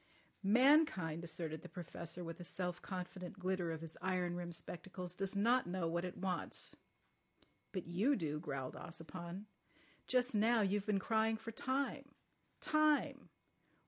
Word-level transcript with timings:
"Mankind," 0.41 1.23
asserted 1.23 1.61
the 1.61 1.69
Professor 1.69 2.23
with 2.23 2.39
a 2.39 2.43
self 2.43 2.81
confident 2.81 3.37
glitter 3.37 3.71
of 3.71 3.81
his 3.81 3.97
iron 4.01 4.35
rimmed 4.35 4.55
spectacles, 4.55 5.15
"does 5.15 5.35
not 5.35 5.67
know 5.67 5.87
what 5.87 6.03
it 6.03 6.17
wants." 6.17 6.75
"But 7.71 7.85
you 7.85 8.15
do," 8.15 8.39
growled 8.39 8.73
Ossipon. 8.75 9.45
"Just 10.07 10.33
now 10.33 10.61
you've 10.61 10.87
been 10.87 10.97
crying 10.97 11.37
for 11.37 11.51
time—time. 11.51 13.29